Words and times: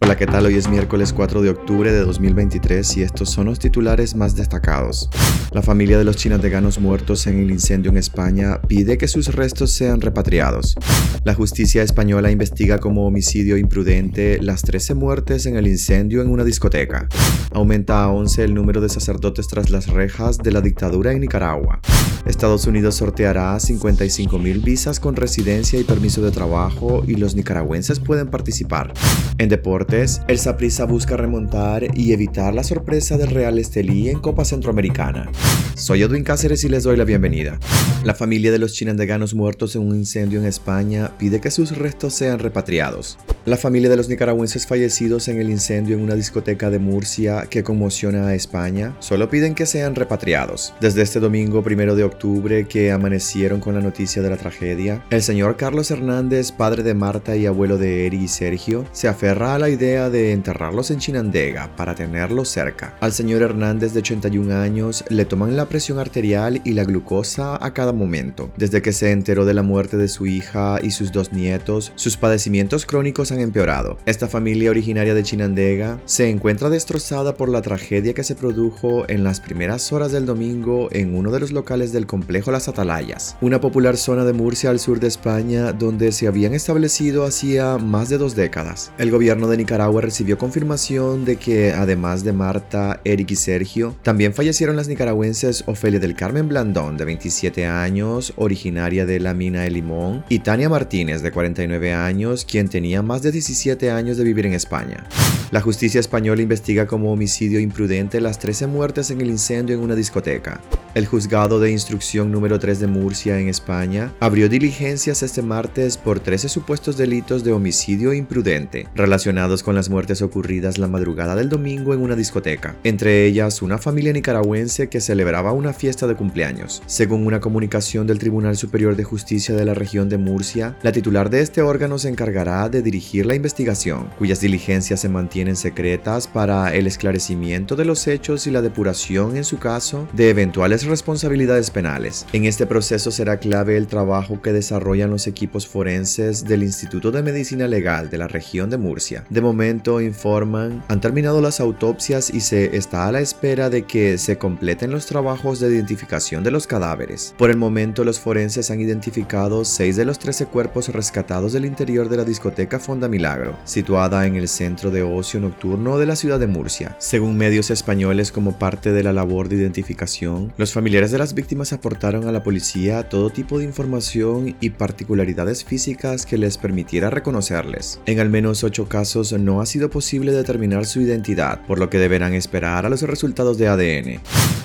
Hola, 0.00 0.16
¿qué 0.16 0.26
tal? 0.26 0.46
Hoy 0.46 0.54
es 0.54 0.68
miércoles 0.68 1.12
4 1.12 1.42
de 1.42 1.50
octubre 1.50 1.90
de 1.90 1.98
2023 1.98 2.98
y 2.98 3.02
estos 3.02 3.30
son 3.30 3.46
los 3.46 3.58
titulares 3.58 4.14
más 4.14 4.36
destacados. 4.36 5.10
La 5.50 5.60
familia 5.60 5.98
de 5.98 6.04
los 6.04 6.14
chinandeganos 6.16 6.78
muertos 6.78 7.26
en 7.26 7.40
el 7.40 7.50
incendio 7.50 7.90
en 7.90 7.96
España 7.96 8.62
pide 8.62 8.96
que 8.96 9.08
sus 9.08 9.34
restos 9.34 9.72
sean 9.72 10.00
repatriados. 10.00 10.76
La 11.24 11.34
justicia 11.34 11.82
española 11.82 12.30
investiga 12.30 12.78
como 12.78 13.08
homicidio 13.08 13.56
imprudente 13.56 14.38
las 14.40 14.62
13 14.62 14.94
muertes 14.94 15.46
en 15.46 15.56
el 15.56 15.66
incendio 15.66 16.22
en 16.22 16.30
una 16.30 16.44
discoteca. 16.44 17.08
Aumenta 17.50 18.04
a 18.04 18.08
11 18.08 18.44
el 18.44 18.54
número 18.54 18.80
de 18.80 18.90
sacerdotes 18.90 19.48
tras 19.48 19.70
las 19.70 19.88
rejas 19.88 20.38
de 20.38 20.52
la 20.52 20.60
dictadura 20.60 21.10
en 21.10 21.22
Nicaragua. 21.22 21.80
Estados 22.24 22.66
Unidos 22.66 22.96
sorteará 22.96 23.56
55.000 23.56 24.62
visas 24.62 25.00
con 25.00 25.16
residencia 25.16 25.80
y 25.80 25.84
permiso 25.84 26.20
de 26.20 26.30
trabajo 26.30 27.02
y 27.06 27.14
los 27.14 27.34
nicaragüenses 27.34 28.00
pueden 28.00 28.28
participar. 28.28 28.92
En 29.38 29.48
el 29.90 30.38
Saprissa 30.38 30.84
busca 30.84 31.16
remontar 31.16 31.96
y 31.96 32.12
evitar 32.12 32.52
la 32.52 32.62
sorpresa 32.62 33.16
del 33.16 33.30
Real 33.30 33.58
Estelí 33.58 34.10
en 34.10 34.20
Copa 34.20 34.44
Centroamericana. 34.44 35.30
Soy 35.76 36.02
Edwin 36.02 36.24
Cáceres 36.24 36.62
y 36.64 36.68
les 36.68 36.82
doy 36.82 36.98
la 36.98 37.04
bienvenida. 37.04 37.58
La 38.04 38.14
familia 38.14 38.52
de 38.52 38.58
los 38.58 38.74
chinandeganos 38.74 39.32
muertos 39.32 39.76
en 39.76 39.82
un 39.82 39.96
incendio 39.96 40.40
en 40.40 40.46
España 40.46 41.12
pide 41.18 41.40
que 41.40 41.50
sus 41.50 41.74
restos 41.74 42.12
sean 42.12 42.38
repatriados. 42.38 43.16
La 43.48 43.56
familia 43.56 43.88
de 43.88 43.96
los 43.96 44.10
nicaragüenses 44.10 44.66
fallecidos 44.66 45.26
en 45.28 45.40
el 45.40 45.48
incendio 45.48 45.96
en 45.96 46.02
una 46.02 46.14
discoteca 46.14 46.68
de 46.68 46.78
Murcia 46.78 47.46
que 47.48 47.62
conmociona 47.62 48.26
a 48.26 48.34
España 48.34 48.94
solo 48.98 49.30
piden 49.30 49.54
que 49.54 49.64
sean 49.64 49.94
repatriados. 49.94 50.74
Desde 50.82 51.00
este 51.00 51.18
domingo 51.18 51.62
primero 51.62 51.96
de 51.96 52.04
octubre 52.04 52.68
que 52.68 52.92
amanecieron 52.92 53.60
con 53.60 53.74
la 53.74 53.80
noticia 53.80 54.20
de 54.20 54.28
la 54.28 54.36
tragedia, 54.36 55.02
el 55.08 55.22
señor 55.22 55.56
Carlos 55.56 55.90
Hernández, 55.90 56.52
padre 56.52 56.82
de 56.82 56.92
Marta 56.92 57.36
y 57.36 57.46
abuelo 57.46 57.78
de 57.78 58.04
Eri 58.04 58.24
y 58.24 58.28
Sergio, 58.28 58.84
se 58.92 59.08
aferra 59.08 59.54
a 59.54 59.58
la 59.58 59.70
idea 59.70 60.10
de 60.10 60.32
enterrarlos 60.32 60.90
en 60.90 60.98
Chinandega 60.98 61.74
para 61.74 61.94
tenerlos 61.94 62.50
cerca. 62.50 62.98
Al 63.00 63.14
señor 63.14 63.40
Hernández 63.40 63.94
de 63.94 64.00
81 64.00 64.54
años 64.56 65.04
le 65.08 65.24
toman 65.24 65.56
la 65.56 65.70
presión 65.70 65.98
arterial 65.98 66.60
y 66.64 66.74
la 66.74 66.84
glucosa 66.84 67.56
a 67.64 67.72
cada 67.72 67.94
momento. 67.94 68.50
Desde 68.58 68.82
que 68.82 68.92
se 68.92 69.10
enteró 69.10 69.46
de 69.46 69.54
la 69.54 69.62
muerte 69.62 69.96
de 69.96 70.08
su 70.08 70.26
hija 70.26 70.80
y 70.82 70.90
sus 70.90 71.12
dos 71.12 71.32
nietos, 71.32 71.92
sus 71.94 72.18
padecimientos 72.18 72.84
crónicos 72.84 73.32
han 73.32 73.37
empeorado. 73.40 73.98
Esta 74.06 74.28
familia 74.28 74.70
originaria 74.70 75.14
de 75.14 75.22
Chinandega 75.22 76.00
se 76.04 76.28
encuentra 76.28 76.70
destrozada 76.70 77.36
por 77.36 77.48
la 77.48 77.62
tragedia 77.62 78.14
que 78.14 78.24
se 78.24 78.34
produjo 78.34 79.08
en 79.08 79.24
las 79.24 79.40
primeras 79.40 79.92
horas 79.92 80.12
del 80.12 80.26
domingo 80.26 80.88
en 80.92 81.14
uno 81.14 81.30
de 81.30 81.40
los 81.40 81.52
locales 81.52 81.92
del 81.92 82.06
complejo 82.06 82.50
Las 82.50 82.68
Atalayas, 82.68 83.36
una 83.40 83.60
popular 83.60 83.96
zona 83.96 84.24
de 84.24 84.32
Murcia 84.32 84.70
al 84.70 84.80
sur 84.80 85.00
de 85.00 85.08
España 85.08 85.72
donde 85.72 86.12
se 86.12 86.26
habían 86.26 86.54
establecido 86.54 87.24
hacía 87.24 87.78
más 87.78 88.08
de 88.08 88.18
dos 88.18 88.34
décadas. 88.34 88.92
El 88.98 89.10
gobierno 89.10 89.48
de 89.48 89.56
Nicaragua 89.56 90.00
recibió 90.00 90.38
confirmación 90.38 91.24
de 91.24 91.36
que 91.36 91.72
además 91.72 92.24
de 92.24 92.32
Marta, 92.32 93.00
Eric 93.04 93.30
y 93.32 93.36
Sergio, 93.36 93.94
también 94.02 94.34
fallecieron 94.34 94.76
las 94.76 94.88
nicaragüenses 94.88 95.64
Ofelia 95.66 96.00
del 96.00 96.14
Carmen 96.14 96.48
Blandón, 96.48 96.96
de 96.96 97.04
27 97.04 97.66
años, 97.66 98.32
originaria 98.36 99.06
de 99.06 99.20
la 99.20 99.34
mina 99.34 99.62
de 99.62 99.70
Limón, 99.70 100.24
y 100.28 100.40
Tania 100.40 100.68
Martínez, 100.68 101.22
de 101.22 101.32
49 101.32 101.92
años, 101.92 102.44
quien 102.44 102.68
tenía 102.68 103.02
más 103.02 103.17
de 103.22 103.32
17 103.32 103.90
años 103.90 104.16
de 104.16 104.24
vivir 104.24 104.46
en 104.46 104.54
España. 104.54 105.06
La 105.50 105.62
justicia 105.62 105.98
española 105.98 106.42
investiga 106.42 106.86
como 106.86 107.10
homicidio 107.10 107.58
imprudente 107.58 108.20
las 108.20 108.38
13 108.38 108.66
muertes 108.66 109.10
en 109.10 109.22
el 109.22 109.30
incendio 109.30 109.74
en 109.74 109.82
una 109.82 109.94
discoteca. 109.94 110.60
El 110.94 111.06
juzgado 111.06 111.58
de 111.58 111.70
instrucción 111.70 112.30
número 112.30 112.58
3 112.58 112.80
de 112.80 112.86
Murcia 112.86 113.38
en 113.38 113.48
España 113.48 114.12
abrió 114.20 114.48
diligencias 114.48 115.22
este 115.22 115.40
martes 115.40 115.96
por 115.96 116.20
13 116.20 116.48
supuestos 116.48 116.96
delitos 116.96 117.44
de 117.44 117.52
homicidio 117.52 118.12
imprudente 118.12 118.88
relacionados 118.94 119.62
con 119.62 119.74
las 119.74 119.88
muertes 119.88 120.20
ocurridas 120.20 120.76
la 120.76 120.86
madrugada 120.86 121.34
del 121.34 121.48
domingo 121.48 121.94
en 121.94 122.00
una 122.00 122.16
discoteca, 122.16 122.76
entre 122.84 123.24
ellas 123.24 123.62
una 123.62 123.78
familia 123.78 124.12
nicaragüense 124.12 124.88
que 124.88 125.00
celebraba 125.00 125.52
una 125.52 125.72
fiesta 125.72 126.06
de 126.06 126.14
cumpleaños. 126.14 126.82
Según 126.86 127.26
una 127.26 127.40
comunicación 127.40 128.06
del 128.06 128.18
Tribunal 128.18 128.56
Superior 128.56 128.96
de 128.96 129.04
Justicia 129.04 129.54
de 129.54 129.64
la 129.64 129.74
región 129.74 130.08
de 130.08 130.18
Murcia, 130.18 130.76
la 130.82 130.92
titular 130.92 131.30
de 131.30 131.40
este 131.40 131.62
órgano 131.62 131.98
se 131.98 132.08
encargará 132.08 132.68
de 132.68 132.82
dirigir 132.82 133.07
la 133.12 133.34
investigación, 133.34 134.10
cuyas 134.18 134.40
diligencias 134.40 135.00
se 135.00 135.08
mantienen 135.08 135.56
secretas 135.56 136.26
para 136.26 136.74
el 136.74 136.86
esclarecimiento 136.86 137.74
de 137.74 137.86
los 137.86 138.06
hechos 138.06 138.46
y 138.46 138.50
la 138.50 138.60
depuración, 138.60 139.36
en 139.36 139.44
su 139.44 139.58
caso, 139.58 140.06
de 140.12 140.28
eventuales 140.30 140.84
responsabilidades 140.84 141.70
penales. 141.70 142.26
En 142.32 142.44
este 142.44 142.66
proceso 142.66 143.10
será 143.10 143.38
clave 143.38 143.76
el 143.76 143.86
trabajo 143.86 144.42
que 144.42 144.52
desarrollan 144.52 145.10
los 145.10 145.26
equipos 145.26 145.66
forenses 145.66 146.44
del 146.44 146.62
Instituto 146.62 147.10
de 147.10 147.22
Medicina 147.22 147.66
Legal 147.66 148.10
de 148.10 148.18
la 148.18 148.28
región 148.28 148.68
de 148.68 148.76
Murcia. 148.76 149.24
De 149.30 149.40
momento, 149.40 150.00
informan, 150.00 150.84
han 150.88 151.00
terminado 151.00 151.40
las 151.40 151.60
autopsias 151.60 152.28
y 152.28 152.40
se 152.40 152.76
está 152.76 153.08
a 153.08 153.12
la 153.12 153.20
espera 153.20 153.70
de 153.70 153.84
que 153.84 154.18
se 154.18 154.36
completen 154.36 154.90
los 154.90 155.06
trabajos 155.06 155.60
de 155.60 155.68
identificación 155.68 156.44
de 156.44 156.50
los 156.50 156.66
cadáveres. 156.66 157.34
Por 157.38 157.50
el 157.50 157.56
momento, 157.56 158.04
los 158.04 158.20
forenses 158.20 158.70
han 158.70 158.80
identificado 158.80 159.64
6 159.64 159.96
de 159.96 160.04
los 160.04 160.18
13 160.18 160.46
cuerpos 160.46 160.88
rescatados 160.88 161.54
del 161.54 161.64
interior 161.64 162.10
de 162.10 162.18
la 162.18 162.24
discoteca 162.24 162.78
Milagro, 163.06 163.56
situada 163.64 164.26
en 164.26 164.34
el 164.34 164.48
centro 164.48 164.90
de 164.90 165.04
ocio 165.04 165.38
nocturno 165.38 165.98
de 165.98 166.06
la 166.06 166.16
ciudad 166.16 166.40
de 166.40 166.48
Murcia. 166.48 166.96
Según 166.98 167.36
medios 167.36 167.70
españoles 167.70 168.32
como 168.32 168.58
parte 168.58 168.90
de 168.90 169.04
la 169.04 169.12
labor 169.12 169.48
de 169.48 169.54
identificación, 169.54 170.52
los 170.56 170.72
familiares 170.72 171.12
de 171.12 171.18
las 171.18 171.34
víctimas 171.34 171.72
aportaron 171.72 172.26
a 172.26 172.32
la 172.32 172.42
policía 172.42 173.08
todo 173.08 173.30
tipo 173.30 173.58
de 173.58 173.66
información 173.66 174.56
y 174.60 174.70
particularidades 174.70 175.64
físicas 175.64 176.26
que 176.26 176.38
les 176.38 176.58
permitiera 176.58 177.10
reconocerles. 177.10 178.00
En 178.06 178.18
al 178.18 178.30
menos 178.30 178.64
8 178.64 178.88
casos 178.88 179.32
no 179.34 179.60
ha 179.60 179.66
sido 179.66 179.90
posible 179.90 180.32
determinar 180.32 180.86
su 180.86 181.00
identidad, 181.00 181.64
por 181.66 181.78
lo 181.78 181.90
que 181.90 181.98
deberán 181.98 182.34
esperar 182.34 182.86
a 182.86 182.88
los 182.88 183.02
resultados 183.02 183.58
de 183.58 183.68
ADN. 183.68 184.20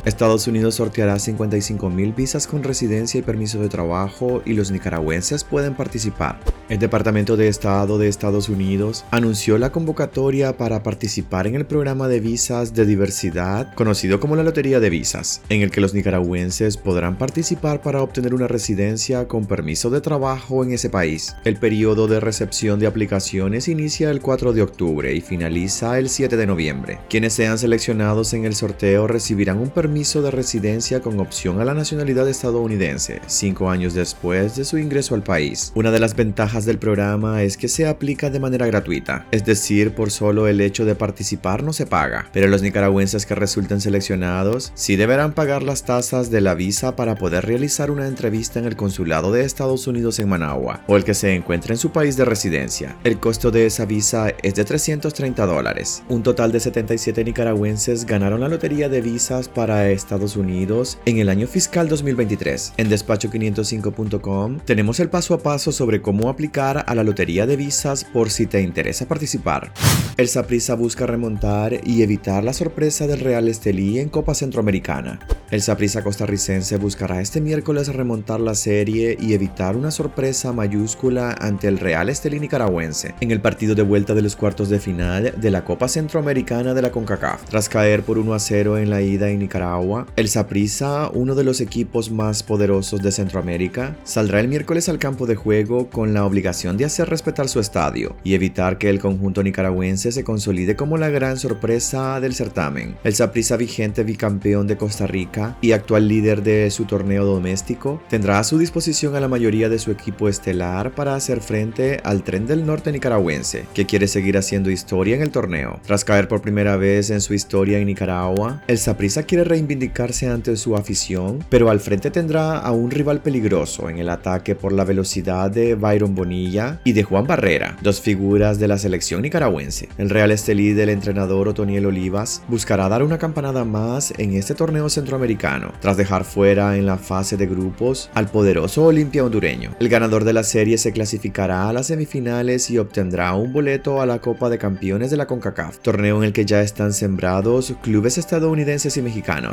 Estados 0.05 0.47
Unidos 0.47 0.75
sorteará 0.75 1.15
55.000 1.15 2.13
visas 2.13 2.45
con 2.45 2.61
residencia 2.61 3.19
y 3.19 3.21
permiso 3.21 3.59
de 3.59 3.69
trabajo 3.69 4.41
y 4.45 4.51
los 4.51 4.69
nicaragüenses 4.69 5.45
pueden 5.45 5.75
participar. 5.75 6.41
El 6.67 6.79
Departamento 6.79 7.37
de 7.37 7.47
Estado 7.47 7.97
de 7.97 8.09
Estados 8.09 8.49
Unidos 8.49 9.05
anunció 9.11 9.57
la 9.57 9.71
convocatoria 9.71 10.57
para 10.57 10.83
participar 10.83 11.47
en 11.47 11.55
el 11.55 11.65
programa 11.65 12.09
de 12.09 12.19
visas 12.19 12.73
de 12.73 12.85
diversidad 12.85 13.73
conocido 13.75 14.19
como 14.19 14.35
la 14.35 14.43
Lotería 14.43 14.81
de 14.81 14.89
Visas, 14.89 15.41
en 15.47 15.61
el 15.61 15.71
que 15.71 15.79
los 15.79 15.93
nicaragüenses 15.93 16.75
podrán 16.75 17.17
participar 17.17 17.81
para 17.81 18.01
obtener 18.01 18.33
una 18.33 18.49
residencia 18.49 19.29
con 19.29 19.45
permiso 19.45 19.89
de 19.89 20.01
trabajo 20.01 20.65
en 20.65 20.73
ese 20.73 20.89
país. 20.89 21.33
El 21.45 21.55
periodo 21.55 22.07
de 22.07 22.19
recepción 22.19 22.77
de 22.77 22.87
aplicaciones 22.87 23.69
inicia 23.69 24.11
el 24.11 24.19
4 24.19 24.51
de 24.51 24.63
octubre 24.63 25.13
y 25.13 25.21
finaliza 25.21 25.97
el 25.97 26.09
7 26.09 26.35
de 26.35 26.47
noviembre. 26.47 26.99
Quienes 27.09 27.31
sean 27.31 27.57
seleccionados 27.57 28.33
en 28.33 28.43
el 28.43 28.55
sorteo 28.55 29.07
recibirán 29.07 29.59
un 29.59 29.69
permiso 29.69 29.92
de 29.93 30.31
residencia 30.31 31.01
con 31.01 31.19
opción 31.19 31.61
a 31.61 31.65
la 31.65 31.75
nacionalidad 31.75 32.27
estadounidense, 32.27 33.21
cinco 33.27 33.69
años 33.69 33.93
después 33.93 34.55
de 34.55 34.65
su 34.65 34.79
ingreso 34.79 35.13
al 35.13 35.21
país. 35.21 35.71
Una 35.75 35.91
de 35.91 35.99
las 35.99 36.15
ventajas 36.15 36.65
del 36.65 36.79
programa 36.79 37.43
es 37.43 37.57
que 37.57 37.67
se 37.67 37.85
aplica 37.85 38.31
de 38.31 38.39
manera 38.39 38.65
gratuita, 38.65 39.27
es 39.29 39.45
decir, 39.45 39.93
por 39.93 40.09
solo 40.09 40.47
el 40.47 40.61
hecho 40.61 40.83
de 40.85 40.95
participar 40.95 41.61
no 41.61 41.73
se 41.73 41.85
paga, 41.85 42.27
pero 42.33 42.47
los 42.47 42.63
nicaragüenses 42.63 43.27
que 43.27 43.35
resulten 43.35 43.81
seleccionados 43.81 44.71
sí 44.73 44.95
deberán 44.95 45.33
pagar 45.33 45.61
las 45.61 45.83
tasas 45.83 46.31
de 46.31 46.41
la 46.41 46.55
visa 46.55 46.95
para 46.95 47.13
poder 47.13 47.45
realizar 47.45 47.91
una 47.91 48.07
entrevista 48.07 48.57
en 48.57 48.65
el 48.65 48.75
consulado 48.75 49.31
de 49.31 49.45
Estados 49.45 49.85
Unidos 49.85 50.17
en 50.17 50.27
Managua 50.27 50.81
o 50.87 50.97
el 50.97 51.03
que 51.03 51.13
se 51.13 51.35
encuentre 51.35 51.75
en 51.75 51.79
su 51.79 51.91
país 51.91 52.17
de 52.17 52.25
residencia. 52.25 52.97
El 53.03 53.19
costo 53.19 53.51
de 53.51 53.67
esa 53.67 53.85
visa 53.85 54.29
es 54.41 54.55
de 54.55 54.65
330 54.65 55.45
dólares. 55.45 56.01
Un 56.09 56.23
total 56.23 56.51
de 56.51 56.59
77 56.59 57.23
nicaragüenses 57.23 58.07
ganaron 58.07 58.41
la 58.41 58.49
lotería 58.49 58.89
de 58.89 59.01
visas 59.01 59.47
para 59.49 59.82
Estados 59.89 60.35
Unidos 60.35 60.97
en 61.05 61.17
el 61.17 61.29
año 61.29 61.47
fiscal 61.47 61.89
2023. 61.89 62.73
En 62.77 62.89
despacho505.com 62.89 64.59
tenemos 64.65 64.99
el 64.99 65.09
paso 65.09 65.33
a 65.33 65.39
paso 65.39 65.71
sobre 65.71 66.01
cómo 66.01 66.29
aplicar 66.29 66.83
a 66.87 66.95
la 66.95 67.03
lotería 67.03 67.45
de 67.45 67.55
visas 67.55 68.03
por 68.03 68.29
si 68.29 68.45
te 68.45 68.61
interesa 68.61 69.07
participar. 69.07 69.73
El 70.17 70.27
Saprissa 70.27 70.75
busca 70.75 71.05
remontar 71.05 71.79
y 71.83 72.03
evitar 72.03 72.43
la 72.43 72.53
sorpresa 72.53 73.07
del 73.07 73.19
Real 73.19 73.47
Estelí 73.47 73.99
en 73.99 74.09
Copa 74.09 74.33
Centroamericana. 74.35 75.19
El 75.51 75.61
Saprissa 75.61 76.03
costarricense 76.03 76.77
buscará 76.77 77.21
este 77.21 77.41
miércoles 77.41 77.87
remontar 77.93 78.39
la 78.39 78.55
serie 78.55 79.17
y 79.19 79.33
evitar 79.33 79.75
una 79.75 79.91
sorpresa 79.91 80.51
mayúscula 80.51 81.35
ante 81.39 81.67
el 81.67 81.79
Real 81.79 82.09
Estelí 82.09 82.39
nicaragüense 82.39 83.15
en 83.19 83.31
el 83.31 83.41
partido 83.41 83.75
de 83.75 83.83
vuelta 83.83 84.13
de 84.13 84.21
los 84.21 84.35
cuartos 84.35 84.69
de 84.69 84.79
final 84.79 85.33
de 85.35 85.51
la 85.51 85.63
Copa 85.63 85.87
Centroamericana 85.87 86.73
de 86.73 86.81
la 86.81 86.91
CONCACAF. 86.91 87.45
Tras 87.45 87.69
caer 87.69 88.03
por 88.03 88.17
1 88.17 88.33
a 88.33 88.39
0 88.39 88.77
en 88.77 88.89
la 88.89 89.01
ida 89.01 89.29
en 89.29 89.39
Nicaragua, 89.39 89.72
El 90.15 90.29
Saprissa, 90.29 91.09
uno 91.13 91.35
de 91.35 91.43
los 91.43 91.61
equipos 91.61 92.11
más 92.11 92.43
poderosos 92.43 93.01
de 93.01 93.11
Centroamérica, 93.11 93.97
saldrá 94.03 94.39
el 94.39 94.47
miércoles 94.47 94.87
al 94.87 94.99
campo 94.99 95.25
de 95.25 95.35
juego 95.35 95.89
con 95.89 96.13
la 96.13 96.25
obligación 96.25 96.77
de 96.77 96.85
hacer 96.85 97.09
respetar 97.09 97.49
su 97.49 97.59
estadio 97.59 98.15
y 98.23 98.35
evitar 98.35 98.77
que 98.77 98.89
el 98.89 98.99
conjunto 98.99 99.41
nicaragüense 99.41 100.11
se 100.11 100.23
consolide 100.23 100.75
como 100.75 100.97
la 100.97 101.09
gran 101.09 101.37
sorpresa 101.37 102.19
del 102.19 102.35
certamen. 102.35 102.95
El 103.03 103.15
Saprissa 103.15 103.57
vigente 103.57 104.03
bicampeón 104.03 104.67
de 104.67 104.77
Costa 104.77 105.07
Rica 105.07 105.57
y 105.61 105.71
actual 105.71 106.07
líder 106.07 106.43
de 106.43 106.69
su 106.69 106.85
torneo 106.85 107.25
doméstico 107.25 108.01
tendrá 108.09 108.39
a 108.39 108.43
su 108.43 108.57
disposición 108.57 109.15
a 109.15 109.19
la 109.19 109.27
mayoría 109.27 109.69
de 109.69 109.79
su 109.79 109.91
equipo 109.91 110.29
estelar 110.29 110.93
para 110.93 111.15
hacer 111.15 111.41
frente 111.41 111.99
al 112.03 112.23
tren 112.23 112.45
del 112.45 112.65
norte 112.65 112.91
nicaragüense, 112.91 113.65
que 113.73 113.85
quiere 113.85 114.07
seguir 114.07 114.37
haciendo 114.37 114.69
historia 114.69 115.15
en 115.15 115.21
el 115.21 115.31
torneo. 115.31 115.79
Tras 115.85 116.05
caer 116.05 116.27
por 116.27 116.41
primera 116.41 116.77
vez 116.77 117.09
en 117.09 117.21
su 117.21 117.33
historia 117.33 117.79
en 117.79 117.87
Nicaragua, 117.87 118.61
el 118.67 118.77
Saprissa 118.77 119.23
quiere 119.23 119.43
reivindicarse 119.63 120.27
ante 120.27 120.55
su 120.57 120.75
afición, 120.75 121.43
pero 121.49 121.69
al 121.69 121.79
frente 121.79 122.11
tendrá 122.11 122.59
a 122.59 122.71
un 122.71 122.91
rival 122.91 123.21
peligroso 123.21 123.89
en 123.89 123.97
el 123.97 124.09
ataque 124.09 124.55
por 124.55 124.73
la 124.73 124.83
velocidad 124.83 125.49
de 125.49 125.75
Byron 125.75 126.15
Bonilla 126.15 126.79
y 126.83 126.91
de 126.91 127.03
Juan 127.03 127.25
Barrera, 127.25 127.77
dos 127.81 128.01
figuras 128.01 128.59
de 128.59 128.67
la 128.67 128.77
selección 128.77 129.21
nicaragüense. 129.21 129.89
El 129.97 130.09
Real 130.09 130.31
Estelí 130.31 130.73
del 130.73 130.89
entrenador 130.89 131.47
Otoniel 131.47 131.85
Olivas 131.85 132.43
buscará 132.47 132.89
dar 132.89 133.03
una 133.03 133.17
campanada 133.17 133.63
más 133.63 134.13
en 134.17 134.33
este 134.33 134.53
torneo 134.53 134.89
centroamericano, 134.89 135.71
tras 135.79 135.97
dejar 135.97 136.25
fuera 136.25 136.77
en 136.77 136.85
la 136.85 136.97
fase 136.97 137.37
de 137.37 137.47
grupos 137.47 138.09
al 138.13 138.27
poderoso 138.27 138.85
Olimpia 138.85 139.23
hondureño. 139.23 139.75
El 139.79 139.89
ganador 139.89 140.23
de 140.23 140.33
la 140.33 140.43
serie 140.43 140.77
se 140.77 140.91
clasificará 140.91 141.69
a 141.69 141.73
las 141.73 141.87
semifinales 141.87 142.69
y 142.69 142.77
obtendrá 142.77 143.33
un 143.33 143.53
boleto 143.53 144.01
a 144.01 144.05
la 144.05 144.19
Copa 144.19 144.49
de 144.49 144.57
Campeones 144.57 145.09
de 145.09 145.17
la 145.17 145.27
CONCACAF, 145.27 145.79
torneo 145.79 146.17
en 146.17 146.23
el 146.25 146.33
que 146.33 146.45
ya 146.45 146.61
están 146.61 146.93
sembrados 146.93 147.73
clubes 147.81 148.17
estadounidenses 148.17 148.97
y 148.97 149.01
mexicanos. 149.01 149.52